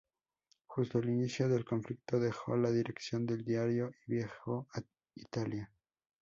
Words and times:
Justo 0.65 0.97
al 0.97 1.07
inicio 1.09 1.47
del 1.47 1.63
conflicto, 1.63 2.19
dejó 2.19 2.57
la 2.57 2.71
dirección 2.71 3.27
del 3.27 3.45
diario 3.45 3.91
y 4.07 4.15
viajó 4.15 4.67
a 4.73 4.81
Italia. 5.13 5.71